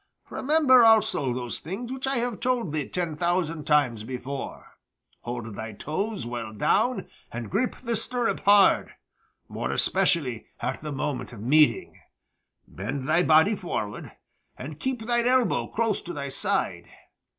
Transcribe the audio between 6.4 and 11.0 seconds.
down and grip the stirrup hard, more especially at the